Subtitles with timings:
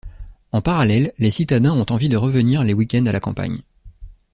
[0.51, 3.61] En parallèle, les citadins ont envie de revenir les weekends à la campagne.